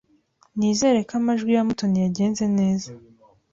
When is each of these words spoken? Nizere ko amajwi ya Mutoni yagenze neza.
Nizere 0.57 0.99
ko 1.07 1.13
amajwi 1.19 1.49
ya 1.55 1.63
Mutoni 1.67 1.97
yagenze 2.05 2.43
neza. 2.57 2.89